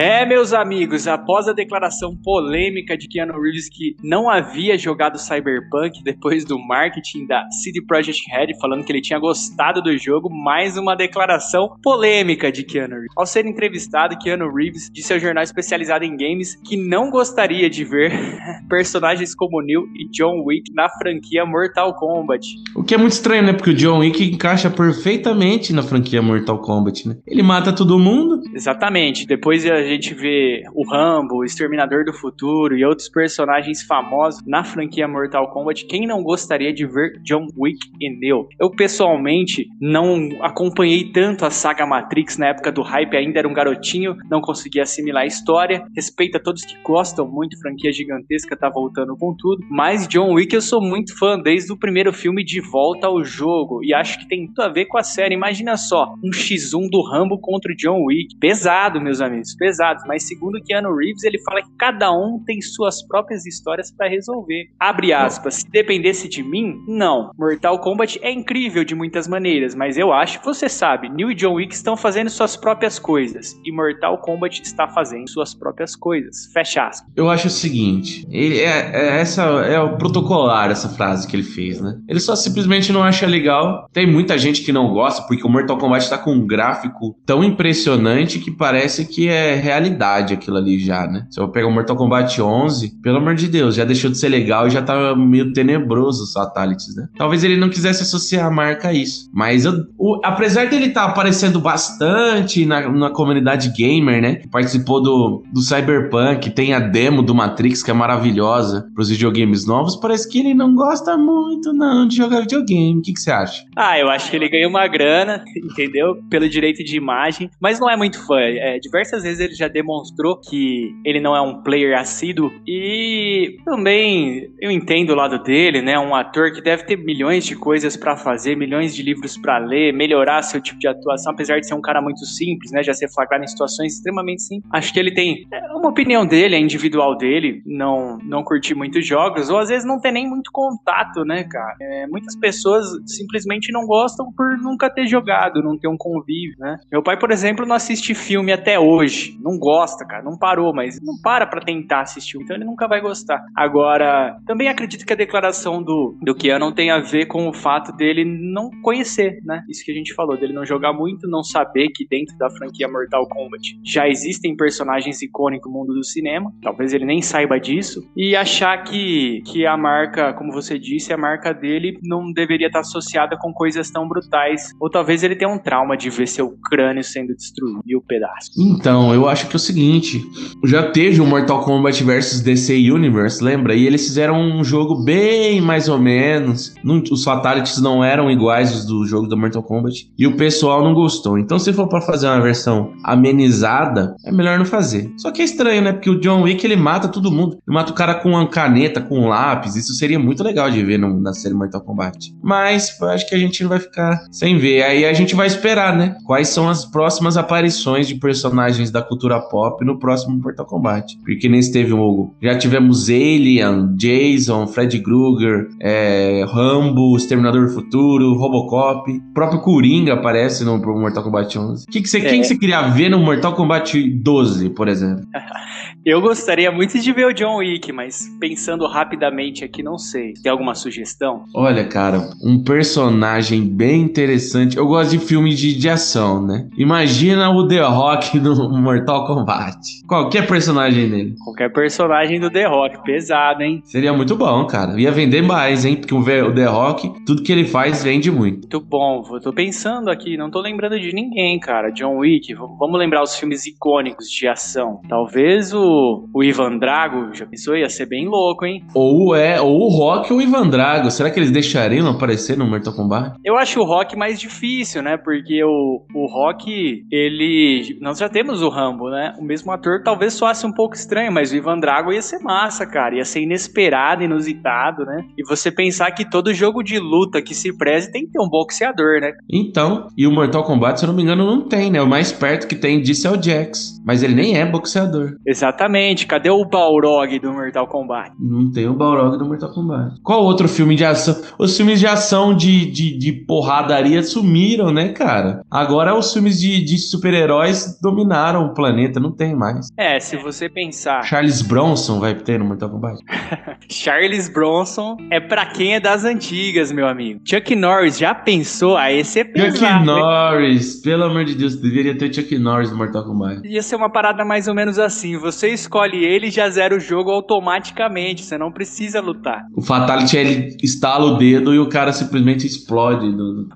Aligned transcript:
É, 0.00 0.24
meus 0.24 0.52
amigos, 0.52 1.08
após 1.08 1.48
a 1.48 1.52
declaração 1.52 2.14
polêmica 2.14 2.96
de 2.96 3.08
Keanu 3.08 3.32
Reeves 3.32 3.68
que 3.68 3.96
não 4.00 4.30
havia 4.30 4.78
jogado 4.78 5.18
Cyberpunk 5.18 6.04
depois 6.04 6.44
do 6.44 6.56
marketing 6.56 7.26
da 7.26 7.50
CD 7.50 7.82
Projekt 7.82 8.30
Red 8.30 8.56
falando 8.60 8.84
que 8.84 8.92
ele 8.92 9.00
tinha 9.00 9.18
gostado 9.18 9.82
do 9.82 9.98
jogo, 9.98 10.30
mais 10.30 10.78
uma 10.78 10.94
declaração 10.94 11.74
polêmica 11.82 12.52
de 12.52 12.62
Keanu 12.62 12.94
Reeves. 12.94 13.08
Ao 13.16 13.26
ser 13.26 13.44
entrevistado, 13.44 14.16
Keanu 14.16 14.54
Reeves 14.54 14.88
disse 14.92 15.12
ao 15.12 15.18
jornal 15.18 15.42
especializado 15.42 16.04
em 16.04 16.16
games 16.16 16.54
que 16.64 16.76
não 16.76 17.10
gostaria 17.10 17.68
de 17.68 17.82
ver 17.82 18.12
personagens 18.70 19.34
como 19.34 19.60
Neil 19.60 19.82
e 19.96 20.08
John 20.12 20.44
Wick 20.44 20.72
na 20.72 20.88
franquia 20.88 21.44
Mortal 21.44 21.92
Kombat. 21.96 22.46
O 22.76 22.84
que 22.84 22.94
é 22.94 22.98
muito 22.98 23.14
estranho, 23.14 23.42
né? 23.42 23.52
Porque 23.52 23.70
o 23.70 23.74
John 23.74 23.98
Wick 23.98 24.22
encaixa 24.22 24.70
perfeitamente 24.70 25.72
na 25.72 25.82
franquia 25.82 26.22
Mortal 26.22 26.60
Kombat, 26.60 27.08
né? 27.08 27.16
Ele 27.26 27.42
mata 27.42 27.72
todo 27.72 27.98
mundo. 27.98 28.40
Exatamente. 28.54 29.26
Depois 29.26 29.66
a 29.68 29.87
gente 29.88 30.14
vê 30.14 30.62
o 30.74 30.88
Rambo, 30.88 31.36
o 31.36 31.44
Exterminador 31.44 32.04
do 32.04 32.12
Futuro 32.12 32.76
e 32.76 32.84
outros 32.84 33.08
personagens 33.08 33.82
famosos 33.82 34.40
na 34.46 34.62
franquia 34.62 35.08
Mortal 35.08 35.50
Kombat. 35.50 35.86
Quem 35.86 36.06
não 36.06 36.22
gostaria 36.22 36.72
de 36.72 36.86
ver 36.86 37.20
John 37.22 37.46
Wick 37.56 37.78
e 38.00 38.10
Neo? 38.10 38.48
Eu 38.60 38.70
pessoalmente 38.70 39.66
não 39.80 40.28
acompanhei 40.42 41.10
tanto 41.12 41.44
a 41.44 41.50
saga 41.50 41.86
Matrix 41.86 42.36
na 42.36 42.48
época 42.48 42.70
do 42.70 42.82
hype, 42.82 43.16
ainda 43.16 43.38
era 43.38 43.48
um 43.48 43.52
garotinho, 43.52 44.16
não 44.30 44.40
conseguia 44.40 44.82
assimilar 44.82 45.24
a 45.24 45.26
história. 45.26 45.84
Respeito 45.94 46.36
a 46.36 46.40
todos 46.40 46.64
que 46.64 46.76
gostam 46.82 47.26
muito, 47.26 47.58
franquia 47.60 47.92
gigantesca 47.92 48.56
tá 48.56 48.68
voltando 48.68 49.16
com 49.16 49.34
tudo. 49.36 49.64
Mas 49.70 50.06
John 50.08 50.34
Wick 50.34 50.54
eu 50.54 50.62
sou 50.62 50.80
muito 50.80 51.16
fã 51.18 51.38
desde 51.38 51.72
o 51.72 51.78
primeiro 51.78 52.12
filme 52.12 52.44
de 52.44 52.60
volta 52.60 53.06
ao 53.06 53.24
jogo 53.24 53.82
e 53.82 53.94
acho 53.94 54.18
que 54.18 54.28
tem 54.28 54.46
tudo 54.46 54.62
a 54.62 54.68
ver 54.68 54.86
com 54.86 54.98
a 54.98 55.02
série. 55.02 55.34
Imagina 55.34 55.76
só, 55.76 56.14
um 56.22 56.30
X1 56.30 56.88
do 56.90 57.02
Rambo 57.02 57.38
contra 57.40 57.72
o 57.72 57.76
John 57.76 58.04
Wick. 58.04 58.36
Pesado, 58.38 59.00
meus 59.00 59.20
amigos, 59.20 59.54
pesado. 59.54 59.67
Mas 60.06 60.26
segundo 60.26 60.62
Keanu 60.64 60.94
Reeves, 60.94 61.24
ele 61.24 61.38
fala 61.42 61.62
que 61.62 61.70
cada 61.78 62.10
um 62.12 62.42
tem 62.44 62.60
suas 62.60 63.06
próprias 63.06 63.44
histórias 63.46 63.90
para 63.90 64.08
resolver. 64.08 64.68
Abre 64.78 65.12
aspas. 65.12 65.56
Se 65.56 65.70
dependesse 65.70 66.28
de 66.28 66.42
mim, 66.42 66.82
não. 66.86 67.30
Mortal 67.38 67.78
Kombat 67.80 68.18
é 68.22 68.30
incrível 68.30 68.84
de 68.84 68.94
muitas 68.94 69.28
maneiras, 69.28 69.74
mas 69.74 69.96
eu 69.96 70.12
acho 70.12 70.40
que 70.40 70.46
você 70.46 70.68
sabe, 70.68 71.08
Neil 71.08 71.30
e 71.30 71.34
John 71.34 71.54
Wick 71.54 71.74
estão 71.74 71.96
fazendo 71.96 72.30
suas 72.30 72.56
próprias 72.56 72.98
coisas 72.98 73.58
e 73.64 73.72
Mortal 73.72 74.18
Kombat 74.18 74.62
está 74.62 74.88
fazendo 74.88 75.28
suas 75.28 75.54
próprias 75.54 75.94
coisas. 75.96 76.46
Fecha 76.52 76.86
aspas. 76.86 77.12
Eu 77.16 77.28
acho 77.28 77.48
o 77.48 77.50
seguinte, 77.50 78.26
ele 78.30 78.60
é, 78.60 78.90
é 78.92 79.20
essa 79.20 79.42
é 79.42 79.80
o 79.80 79.96
protocolar 79.96 80.70
essa 80.70 80.88
frase 80.88 81.26
que 81.26 81.36
ele 81.36 81.42
fez, 81.42 81.80
né? 81.80 81.98
Ele 82.08 82.20
só 82.20 82.34
simplesmente 82.36 82.92
não 82.92 83.02
acha 83.02 83.26
legal. 83.26 83.88
Tem 83.92 84.06
muita 84.06 84.38
gente 84.38 84.62
que 84.62 84.72
não 84.72 84.92
gosta 84.92 85.22
porque 85.22 85.46
o 85.46 85.48
Mortal 85.48 85.78
Kombat 85.78 86.04
está 86.04 86.18
com 86.18 86.32
um 86.32 86.46
gráfico 86.46 87.16
tão 87.24 87.42
impressionante 87.42 88.38
que 88.38 88.50
parece 88.50 89.06
que 89.06 89.28
é 89.28 89.54
realidade 89.58 90.34
aquilo 90.34 90.56
ali 90.56 90.78
já, 90.78 91.06
né? 91.06 91.26
Se 91.30 91.40
eu 91.40 91.48
pegar 91.48 91.68
o 91.68 91.72
Mortal 91.72 91.96
Kombat 91.96 92.40
11, 92.40 93.00
pelo 93.02 93.18
amor 93.18 93.34
de 93.34 93.48
Deus, 93.48 93.74
já 93.74 93.84
deixou 93.84 94.10
de 94.10 94.18
ser 94.18 94.28
legal 94.28 94.66
e 94.66 94.70
já 94.70 94.82
tá 94.82 95.14
meio 95.14 95.52
tenebroso 95.52 96.24
os 96.24 96.32
fatalities, 96.32 96.94
né? 96.96 97.08
Talvez 97.16 97.44
ele 97.44 97.56
não 97.56 97.68
quisesse 97.68 98.02
associar 98.02 98.46
a 98.46 98.50
marca 98.50 98.88
a 98.88 98.92
isso. 98.92 99.28
Mas 99.32 99.64
eu, 99.64 99.72
o, 99.98 100.20
apesar 100.24 100.66
dele 100.68 100.86
estar 100.86 101.04
tá 101.04 101.10
aparecendo 101.10 101.60
bastante 101.60 102.64
na, 102.64 102.88
na 102.88 103.10
comunidade 103.10 103.72
gamer, 103.76 104.20
né? 104.20 104.42
Participou 104.50 105.02
do, 105.02 105.42
do 105.52 105.60
Cyberpunk, 105.60 106.50
tem 106.50 106.74
a 106.74 106.80
demo 106.80 107.22
do 107.22 107.34
Matrix 107.34 107.82
que 107.82 107.90
é 107.90 107.94
maravilhosa 107.94 108.88
para 108.94 109.02
os 109.02 109.08
videogames 109.08 109.66
novos, 109.66 109.96
parece 109.96 110.28
que 110.28 110.38
ele 110.38 110.54
não 110.54 110.74
gosta 110.74 111.16
muito 111.16 111.72
não 111.72 112.06
de 112.06 112.16
jogar 112.16 112.40
videogame. 112.40 112.98
O 112.98 113.02
que, 113.02 113.12
que 113.12 113.20
você 113.20 113.30
acha? 113.30 113.64
Ah, 113.76 113.98
eu 113.98 114.08
acho 114.08 114.30
que 114.30 114.36
ele 114.36 114.48
ganhou 114.48 114.70
uma 114.70 114.86
grana, 114.86 115.44
entendeu? 115.56 116.16
Pelo 116.30 116.48
direito 116.48 116.84
de 116.84 116.96
imagem, 116.96 117.50
mas 117.60 117.78
não 117.80 117.88
é 117.88 117.96
muito 117.96 118.24
fã. 118.26 118.38
É, 118.38 118.78
diversas 118.78 119.22
vezes 119.22 119.40
ele 119.40 119.47
já 119.56 119.68
demonstrou 119.68 120.36
que 120.36 120.94
ele 121.04 121.20
não 121.20 121.34
é 121.36 121.40
um 121.40 121.62
player 121.62 121.98
assíduo 121.98 122.50
e 122.66 123.58
também 123.64 124.50
eu 124.60 124.70
entendo 124.70 125.10
o 125.10 125.14
lado 125.14 125.42
dele, 125.42 125.82
né? 125.82 125.98
Um 125.98 126.14
ator 126.14 126.52
que 126.52 126.60
deve 126.60 126.84
ter 126.84 126.96
milhões 126.96 127.44
de 127.44 127.56
coisas 127.56 127.96
para 127.96 128.16
fazer, 128.16 128.56
milhões 128.56 128.94
de 128.94 129.02
livros 129.02 129.36
para 129.36 129.58
ler, 129.58 129.92
melhorar 129.92 130.42
seu 130.42 130.60
tipo 130.60 130.78
de 130.78 130.88
atuação, 130.88 131.32
apesar 131.32 131.60
de 131.60 131.66
ser 131.66 131.74
um 131.74 131.80
cara 131.80 132.00
muito 132.00 132.24
simples, 132.24 132.70
né? 132.72 132.82
Já 132.82 132.92
ser 132.92 133.08
flagrado 133.12 133.44
em 133.44 133.46
situações 133.46 133.94
extremamente 133.94 134.42
simples. 134.42 134.70
Acho 134.72 134.92
que 134.92 134.98
ele 134.98 135.12
tem 135.12 135.46
é, 135.52 135.72
uma 135.72 135.88
opinião 135.88 136.26
dele, 136.26 136.56
é 136.56 136.58
individual 136.58 137.16
dele, 137.16 137.62
não 137.66 138.18
não 138.24 138.42
curtir 138.42 138.74
muitos 138.74 139.06
jogos 139.06 139.48
ou 139.50 139.58
às 139.58 139.68
vezes 139.68 139.86
não 139.86 140.00
ter 140.00 140.12
nem 140.12 140.28
muito 140.28 140.50
contato, 140.52 141.24
né, 141.24 141.44
cara? 141.44 141.76
É, 141.80 142.06
muitas 142.06 142.36
pessoas 142.36 142.86
simplesmente 143.06 143.72
não 143.72 143.86
gostam 143.86 144.32
por 144.32 144.56
nunca 144.58 144.90
ter 144.90 145.06
jogado, 145.06 145.62
não 145.62 145.78
ter 145.78 145.88
um 145.88 145.96
convívio, 145.96 146.56
né? 146.58 146.78
Meu 146.90 147.02
pai, 147.02 147.18
por 147.18 147.30
exemplo, 147.30 147.66
não 147.66 147.74
assiste 147.74 148.14
filme 148.14 148.52
até 148.52 148.78
hoje, 148.78 149.37
não 149.38 149.58
gosta, 149.58 150.04
cara, 150.06 150.22
não 150.22 150.36
parou, 150.36 150.74
mas 150.74 150.98
não 151.02 151.14
para 151.22 151.46
pra 151.46 151.60
tentar 151.60 152.02
assistir, 152.02 152.38
então 152.38 152.56
ele 152.56 152.64
nunca 152.64 152.86
vai 152.86 153.00
gostar. 153.00 153.44
Agora, 153.54 154.38
também 154.46 154.68
acredito 154.68 155.06
que 155.06 155.12
a 155.12 155.16
declaração 155.16 155.82
do, 155.82 156.16
do 156.20 156.34
Keanu 156.34 156.72
tem 156.72 156.90
a 156.90 156.98
ver 156.98 157.26
com 157.26 157.48
o 157.48 157.52
fato 157.52 157.92
dele 157.92 158.24
não 158.24 158.70
conhecer, 158.82 159.40
né? 159.44 159.62
Isso 159.68 159.84
que 159.84 159.92
a 159.92 159.94
gente 159.94 160.14
falou, 160.14 160.38
dele 160.38 160.52
não 160.52 160.64
jogar 160.64 160.92
muito, 160.92 161.28
não 161.28 161.42
saber 161.42 161.88
que 161.94 162.06
dentro 162.06 162.36
da 162.36 162.50
franquia 162.50 162.88
Mortal 162.88 163.26
Kombat 163.28 163.78
já 163.84 164.08
existem 164.08 164.56
personagens 164.56 165.22
icônicos 165.22 165.70
no 165.70 165.78
mundo 165.78 165.94
do 165.94 166.04
cinema, 166.04 166.52
talvez 166.62 166.92
ele 166.92 167.04
nem 167.04 167.22
saiba 167.22 167.58
disso, 167.58 168.08
e 168.16 168.34
achar 168.34 168.82
que, 168.84 169.42
que 169.46 169.66
a 169.66 169.76
marca, 169.76 170.32
como 170.32 170.52
você 170.52 170.78
disse, 170.78 171.12
a 171.12 171.16
marca 171.16 171.52
dele 171.52 171.98
não 172.02 172.32
deveria 172.32 172.66
estar 172.66 172.80
associada 172.80 173.36
com 173.36 173.52
coisas 173.52 173.90
tão 173.90 174.08
brutais, 174.08 174.72
ou 174.80 174.90
talvez 174.90 175.22
ele 175.22 175.36
tenha 175.36 175.50
um 175.50 175.58
trauma 175.58 175.96
de 175.96 176.10
ver 176.10 176.26
seu 176.26 176.56
crânio 176.68 177.04
sendo 177.04 177.34
destruído 177.34 177.82
e 177.86 177.96
o 177.96 178.00
pedaço. 178.00 178.50
Então, 178.58 179.14
eu 179.14 179.27
acho 179.28 179.46
que 179.46 179.54
é 179.54 179.56
o 179.56 179.60
seguinte, 179.60 180.24
já 180.64 180.82
teve 180.90 181.20
o 181.20 181.26
Mortal 181.26 181.62
Kombat 181.62 182.02
vs 182.02 182.40
DC 182.40 182.90
Universe, 182.90 183.42
lembra? 183.42 183.74
E 183.74 183.86
eles 183.86 184.06
fizeram 184.06 184.40
um 184.40 184.64
jogo 184.64 185.02
bem 185.02 185.60
mais 185.60 185.88
ou 185.88 185.98
menos, 185.98 186.74
não, 186.82 187.02
os 187.10 187.24
fatalities 187.24 187.80
não 187.80 188.02
eram 188.02 188.30
iguais 188.30 188.74
os 188.74 188.84
do 188.84 189.06
jogo 189.06 189.26
do 189.26 189.36
Mortal 189.36 189.62
Kombat, 189.62 190.10
e 190.18 190.26
o 190.26 190.36
pessoal 190.36 190.82
não 190.82 190.94
gostou. 190.94 191.38
Então, 191.38 191.58
se 191.58 191.72
for 191.72 191.88
para 191.88 192.00
fazer 192.00 192.26
uma 192.26 192.40
versão 192.40 192.92
amenizada, 193.04 194.14
é 194.24 194.32
melhor 194.32 194.58
não 194.58 194.64
fazer. 194.64 195.12
Só 195.16 195.30
que 195.30 195.42
é 195.42 195.44
estranho, 195.44 195.82
né? 195.82 195.92
Porque 195.92 196.10
o 196.10 196.20
John 196.20 196.42
Wick, 196.42 196.64
ele 196.64 196.76
mata 196.76 197.08
todo 197.08 197.30
mundo. 197.30 197.58
Ele 197.66 197.74
mata 197.74 197.92
o 197.92 197.94
cara 197.94 198.14
com 198.14 198.30
uma 198.30 198.46
caneta, 198.46 199.00
com 199.00 199.20
um 199.20 199.28
lápis, 199.28 199.76
isso 199.76 199.94
seria 199.94 200.18
muito 200.18 200.42
legal 200.42 200.70
de 200.70 200.82
ver 200.84 200.98
no, 200.98 201.20
na 201.20 201.32
série 201.32 201.54
Mortal 201.54 201.80
Kombat. 201.80 202.34
Mas, 202.42 202.98
eu 203.00 203.08
acho 203.08 203.28
que 203.28 203.34
a 203.34 203.38
gente 203.38 203.64
vai 203.64 203.78
ficar 203.78 204.20
sem 204.30 204.58
ver. 204.58 204.82
Aí 204.82 205.04
a 205.04 205.12
gente 205.12 205.34
vai 205.34 205.46
esperar, 205.46 205.96
né? 205.96 206.16
Quais 206.26 206.48
são 206.48 206.68
as 206.68 206.84
próximas 206.84 207.36
aparições 207.36 208.06
de 208.06 208.14
personagens 208.14 208.90
da 208.90 209.02
cultura 209.02 209.17
pop 209.50 209.84
no 209.84 209.98
próximo 209.98 210.38
Mortal 210.38 210.66
Kombat. 210.66 211.18
Porque 211.24 211.48
nesse 211.48 211.72
teve 211.72 211.92
um. 211.92 212.30
Já 212.42 212.56
tivemos 212.56 213.08
Alien, 213.08 213.94
Jason, 213.96 214.66
Fred 214.66 215.00
Krueger, 215.00 215.68
é, 215.80 216.44
Rambo, 216.48 217.16
Exterminador 217.16 217.66
do 217.66 217.72
Futuro, 217.72 218.34
Robocop. 218.34 219.10
O 219.10 219.34
próprio 219.34 219.60
Coringa 219.60 220.14
aparece 220.14 220.64
no 220.64 220.78
Mortal 220.78 221.24
Kombat 221.24 221.58
11. 221.58 221.86
Que 221.86 222.00
que 222.00 222.08
você, 222.08 222.18
é. 222.18 222.28
Quem 222.28 222.40
que 222.40 222.46
você 222.46 222.56
queria 222.56 222.82
ver 222.88 223.08
no 223.08 223.18
Mortal 223.18 223.54
Kombat 223.54 223.98
12, 223.98 224.70
por 224.70 224.88
exemplo? 224.88 225.24
Eu 226.04 226.20
gostaria 226.22 226.70
muito 226.70 226.98
de 226.98 227.12
ver 227.12 227.26
o 227.26 227.34
John 227.34 227.56
Wick, 227.56 227.92
mas 227.92 228.26
pensando 228.40 228.86
rapidamente 228.86 229.64
aqui, 229.64 229.82
não 229.82 229.98
sei. 229.98 230.32
Tem 230.42 230.50
alguma 230.50 230.74
sugestão? 230.74 231.44
Olha, 231.54 231.84
cara, 231.84 232.30
um 232.42 232.62
personagem 232.62 233.62
bem 233.62 234.02
interessante. 234.02 234.76
Eu 234.76 234.86
gosto 234.86 235.10
de 235.10 235.18
filmes 235.18 235.58
de, 235.58 235.76
de 235.76 235.88
ação, 235.88 236.40
né? 236.46 236.68
Imagina 236.78 237.50
o 237.50 237.66
The 237.66 237.82
Rock 237.82 238.38
no 238.40 238.70
Mortal 238.70 239.07
Kombat. 239.08 239.78
Qualquer 240.06 240.46
personagem 240.46 241.08
dele. 241.08 241.34
Qualquer 241.42 241.72
personagem 241.72 242.38
do 242.38 242.50
The 242.50 242.66
Rock, 242.66 243.02
pesado, 243.02 243.62
hein? 243.62 243.82
Seria 243.84 244.12
muito 244.12 244.36
bom, 244.36 244.66
cara. 244.66 245.00
Ia 245.00 245.10
vender 245.10 245.42
mais, 245.42 245.84
hein? 245.84 245.96
Porque 245.96 246.14
o 246.14 246.54
The 246.54 246.64
Rock, 246.66 247.24
tudo 247.24 247.42
que 247.42 247.50
ele 247.50 247.64
faz 247.64 248.02
vende 248.02 248.30
muito. 248.30 248.60
Muito 248.60 248.80
bom. 248.80 249.24
Eu 249.32 249.40
tô 249.40 249.52
pensando 249.52 250.10
aqui, 250.10 250.36
não 250.36 250.50
tô 250.50 250.60
lembrando 250.60 250.98
de 251.00 251.12
ninguém, 251.12 251.58
cara. 251.58 251.90
John 251.90 252.18
Wick, 252.18 252.54
vamos 252.54 252.98
lembrar 252.98 253.22
os 253.22 253.34
filmes 253.34 253.66
icônicos 253.66 254.30
de 254.30 254.46
ação. 254.46 255.00
Talvez 255.08 255.72
o, 255.72 256.28
o 256.32 256.42
Ivan 256.42 256.78
Drago, 256.78 257.34
já 257.34 257.46
pensou? 257.46 257.76
Ia 257.76 257.88
ser 257.88 258.06
bem 258.06 258.28
louco, 258.28 258.66
hein? 258.66 258.84
Ou 258.94 259.34
é, 259.34 259.60
ou 259.60 259.80
o 259.80 259.88
Rock 259.88 260.32
ou 260.32 260.38
o 260.38 260.42
Ivan 260.42 260.68
Drago. 260.68 261.10
Será 261.10 261.30
que 261.30 261.38
eles 261.38 261.50
deixariam 261.50 262.08
aparecer 262.08 262.56
no 262.56 262.66
Mortal 262.66 262.94
Kombat? 262.94 263.38
Eu 263.44 263.56
acho 263.56 263.80
o 263.80 263.84
Rock 263.84 264.16
mais 264.16 264.40
difícil, 264.40 265.02
né? 265.02 265.16
Porque 265.16 265.62
o, 265.64 266.02
o 266.14 266.26
Rock, 266.26 267.04
ele. 267.10 267.96
Nós 268.00 268.18
já 268.18 268.28
temos 268.28 268.62
o 268.62 268.68
Rambo, 268.68 268.97
né? 269.06 269.34
O 269.38 269.44
mesmo 269.44 269.70
ator 269.70 270.02
talvez 270.02 270.34
soasse 270.34 270.66
um 270.66 270.72
pouco 270.72 270.94
estranho, 270.94 271.32
mas 271.32 271.52
o 271.52 271.56
Ivan 271.56 271.78
Drago 271.78 272.12
ia 272.12 272.22
ser 272.22 272.38
massa, 272.40 272.86
cara. 272.86 273.16
Ia 273.16 273.24
ser 273.24 273.42
inesperado, 273.42 274.22
inusitado, 274.22 275.04
né? 275.04 275.24
E 275.36 275.44
você 275.46 275.70
pensar 275.70 276.10
que 276.10 276.28
todo 276.28 276.52
jogo 276.52 276.82
de 276.82 276.98
luta 276.98 277.40
que 277.40 277.54
se 277.54 277.76
preze 277.76 278.10
tem 278.10 278.26
que 278.26 278.32
ter 278.32 278.40
um 278.40 278.48
boxeador, 278.48 279.20
né? 279.20 279.32
Então, 279.50 280.08
e 280.16 280.26
o 280.26 280.32
Mortal 280.32 280.64
Kombat, 280.64 280.98
se 280.98 281.04
eu 281.04 281.08
não 281.08 281.14
me 281.14 281.22
engano, 281.22 281.46
não 281.46 281.68
tem, 281.68 281.90
né? 281.90 282.00
O 282.02 282.06
mais 282.06 282.32
perto 282.32 282.66
que 282.66 282.74
tem 282.74 283.00
disso 283.00 283.28
é 283.28 283.30
o 283.30 283.42
Jax. 283.42 284.00
Mas 284.04 284.22
ele 284.22 284.34
nem 284.34 284.56
é 284.56 284.66
boxeador. 284.66 285.36
Exatamente. 285.46 286.26
Cadê 286.26 286.50
o 286.50 286.64
Balrog 286.64 287.38
do 287.38 287.52
Mortal 287.52 287.86
Kombat? 287.86 288.32
Não 288.38 288.70
tem 288.70 288.88
o 288.88 288.94
Balrog 288.94 289.38
do 289.38 289.46
Mortal 289.46 289.72
Kombat. 289.72 290.20
Qual 290.22 290.42
outro 290.42 290.68
filme 290.68 290.94
de 290.94 291.04
ação? 291.04 291.36
Os 291.58 291.76
filmes 291.76 292.00
de 292.00 292.06
ação 292.06 292.54
de, 292.54 292.90
de, 292.90 293.18
de 293.18 293.32
porradaria 293.32 294.22
sumiram, 294.22 294.92
né, 294.92 295.10
cara? 295.10 295.62
Agora 295.70 296.16
os 296.16 296.32
filmes 296.32 296.58
de, 296.60 296.82
de 296.82 296.98
super-heróis 296.98 297.98
dominaram 298.00 298.66
o 298.66 298.74
planeta 298.74 298.87
planeta, 298.88 299.20
não 299.20 299.30
tem 299.30 299.54
mais. 299.54 299.88
É, 299.96 300.18
se 300.18 300.36
você 300.36 300.68
pensar. 300.68 301.22
Charles 301.22 301.62
Bronson 301.62 302.18
vai 302.18 302.34
ter 302.34 302.58
no 302.58 302.64
Mortal 302.64 302.90
Kombat? 302.90 303.22
Charles 303.88 304.48
Bronson 304.48 305.16
é 305.30 305.40
pra 305.40 305.66
quem 305.66 305.94
é 305.94 306.00
das 306.00 306.24
antigas, 306.24 306.90
meu 306.90 307.06
amigo. 307.06 307.40
Chuck 307.44 307.74
Norris, 307.76 308.18
já 308.18 308.34
pensou? 308.34 308.96
Aí 308.96 309.18
esse 309.18 309.40
é 309.40 309.44
pesado. 309.44 309.76
Chuck 309.76 309.84
hein? 309.84 310.04
Norris, 310.04 310.96
pelo 311.02 311.24
amor 311.24 311.44
de 311.44 311.54
Deus, 311.54 311.76
deveria 311.76 312.16
ter 312.16 312.32
Chuck 312.32 312.56
Norris 312.58 312.90
no 312.90 312.96
Mortal 312.96 313.24
Kombat. 313.24 313.66
Ia 313.66 313.82
ser 313.82 313.96
uma 313.96 314.10
parada 314.10 314.44
mais 314.44 314.68
ou 314.68 314.74
menos 314.74 314.98
assim. 314.98 315.36
Você 315.38 315.68
escolhe 315.68 316.24
ele 316.24 316.48
e 316.48 316.50
já 316.50 316.68
zera 316.70 316.96
o 316.96 317.00
jogo 317.00 317.30
automaticamente. 317.30 318.44
Você 318.44 318.56
não 318.56 318.72
precisa 318.72 319.20
lutar. 319.20 319.64
O 319.76 319.82
Fatality 319.82 320.36
ele 320.36 320.76
estala 320.82 321.24
o 321.24 321.36
dedo 321.36 321.74
e 321.74 321.78
o 321.78 321.88
cara 321.88 322.12
simplesmente 322.12 322.66
explode. 322.66 323.26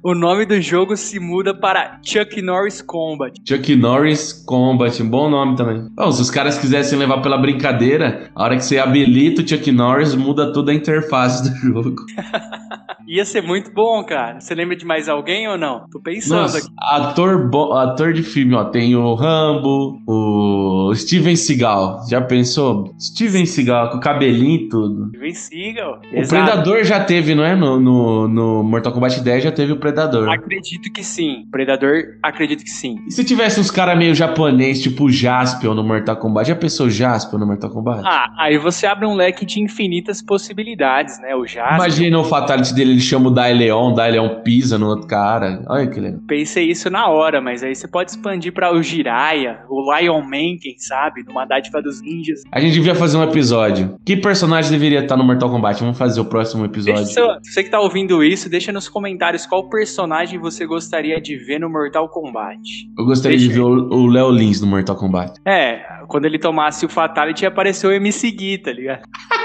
O 0.03 0.15
nome 0.15 0.47
do 0.47 0.61
jogo 0.61 0.97
se 0.97 1.19
muda 1.19 1.55
para 1.55 2.01
Chuck 2.05 2.41
Norris 2.41 2.81
Combat. 2.81 3.33
Chuck 3.47 3.77
Norris 3.77 4.33
Combat, 4.33 4.92
um 5.01 5.09
bom 5.09 5.31
nome 5.31 5.57
também. 5.57 5.89
Bom, 5.95 6.11
se 6.11 6.21
os 6.21 6.31
caras 6.31 6.59
quisessem 6.59 6.99
levar 6.99 7.23
pela 7.23 7.39
brincadeira, 7.39 8.31
a 8.35 8.43
hora 8.43 8.57
que 8.57 8.65
você 8.65 8.79
habilita 8.79 9.43
o 9.43 9.49
Chuck 9.49 9.71
Norris, 9.71 10.15
muda 10.15 10.53
toda 10.53 10.73
a 10.73 10.75
interface 10.75 11.49
do 11.49 11.55
jogo. 11.73 12.05
Ia 13.07 13.25
ser 13.25 13.43
muito 13.43 13.73
bom, 13.73 14.05
cara. 14.05 14.41
Você 14.41 14.55
lembra 14.55 14.77
de 14.77 14.85
mais 14.85 15.09
alguém 15.09 15.49
ou 15.49 15.59
não? 15.59 15.87
Tô 15.91 16.01
pensando 16.01 16.43
Nossa, 16.43 16.59
aqui. 16.59 16.69
ator, 16.79 17.51
ator 17.77 18.13
de 18.13 18.23
filme, 18.23 18.55
ó, 18.55 18.65
tem 18.65 18.95
o 18.97 19.15
Rambo, 19.15 20.01
o 20.07 20.95
Steven 20.95 21.37
Seagal. 21.37 22.01
Já 22.09 22.21
pensou? 22.21 22.95
Steven 22.99 23.47
Seagal 23.47 23.91
com 23.91 24.01
cabelinho 24.01 24.55
e 24.57 24.69
tudo. 24.69 25.09
Steven 25.09 25.35
Seagal. 25.35 26.01
O 26.15 26.29
Predador 26.29 26.85
já 26.85 27.05
teve, 27.05 27.35
não 27.35 27.45
é? 27.45 27.55
No, 27.55 27.79
no, 27.81 28.29
no 28.29 28.63
Mortal 28.63 28.93
Kombat 28.93 29.21
10 29.21 29.45
já 29.45 29.53
teve 29.53 29.73
o 29.73 29.77
Predador. 29.77 30.29
Acredito 30.31 30.91
que 30.93 31.05
sim. 31.05 31.47
Predador, 31.51 32.03
acredito 32.23 32.63
que 32.63 32.71
sim. 32.71 32.97
E 33.07 33.13
se 33.13 33.25
tivesse 33.25 33.61
uns 33.61 33.71
caras 33.71 33.97
meio 33.97 34.15
japonês, 34.15 34.81
tipo 34.81 35.11
Jaspion 35.11 35.75
no 35.75 35.83
Mortal 35.85 36.17
Kombat? 36.17 36.49
Já 36.49 36.57
pensou 36.57 36.89
Jaspion 36.89 37.39
no 37.39 37.47
Mortal 37.47 37.71
Kombat? 37.71 38.03
Ah, 38.05 38.33
aí 38.39 38.59
você 38.59 38.87
abre 38.87 39.07
um 39.07 39.15
leque 39.15 39.45
de 39.45 39.61
infinitas 39.61 40.23
possibilidades, 40.23 41.21
né? 41.21 41.35
O 41.35 41.47
Jasper. 41.47 41.75
Imagina 41.75 42.19
o 42.19 42.25
Fatality 42.25 42.75
dele, 42.75 42.92
ele 42.93 43.01
chama 43.01 43.29
o 43.29 43.31
Dai 43.33 43.53
Leon, 43.55 43.93
o 43.93 43.95
Dai 43.95 44.13
Leon 44.13 44.41
pisa 44.43 44.79
no 44.79 44.87
outro 44.89 45.07
cara. 45.07 45.63
Olha 45.69 45.87
que 45.87 45.99
legal. 46.01 46.21
Pensei 46.27 46.71
isso 46.71 46.89
na 46.91 47.09
hora, 47.09 47.41
mas 47.41 47.63
aí 47.63 47.75
você 47.75 47.89
pode 47.89 48.11
expandir 48.11 48.53
pra 48.53 48.73
o 48.75 48.83
Jiraiya, 48.83 49.61
o 49.69 49.93
Lion 49.97 50.21
Man, 50.23 50.57
quem 50.61 50.77
sabe, 50.79 51.23
numa 51.27 51.45
dádiva 51.45 51.81
dos 51.83 52.01
ninjas. 52.03 52.43
A 52.53 52.61
gente 52.61 52.75
devia 52.75 52.95
fazer 52.95 53.17
um 53.17 53.23
episódio. 53.23 53.97
Que 54.05 54.17
personagem 54.17 54.71
deveria 54.71 55.01
estar 55.01 55.17
no 55.17 55.25
Mortal 55.25 55.51
Kombat? 55.51 55.81
Vamos 55.81 55.99
fazer 55.99 56.21
o 56.21 56.25
próximo 56.25 56.65
episódio. 56.65 57.07
Seu- 57.07 57.27
você 57.43 57.63
que 57.65 57.71
tá 57.71 57.81
ouvindo 57.81 58.23
isso, 58.23 58.49
deixa 58.49 58.71
nos 58.73 58.89
comentários 58.89 59.47
qual 59.47 59.69
personagem 59.69 60.39
você 60.39 60.67
gostaria 60.67 61.21
de 61.21 61.37
ver 61.37 61.59
no 61.59 61.69
Mortal 61.71 62.09
Kombat. 62.09 62.61
Eu 62.99 63.05
gostaria 63.05 63.37
de 63.39 63.47
Deixa 63.49 63.61
ver 63.61 63.67
o 63.67 64.07
Léo 64.07 64.31
Lins 64.31 64.61
no 64.61 64.67
Mortal 64.67 64.97
Kombat. 64.97 65.41
É, 65.45 65.81
quando 66.09 66.25
ele 66.27 66.39
tomasse 66.39 66.85
o 66.87 66.89
Fatality, 66.89 67.47
apareceu 67.47 67.91
o 67.91 67.93
MC 67.93 68.31
Gui, 68.31 68.59
tá 68.59 68.73
ligado? 68.73 69.03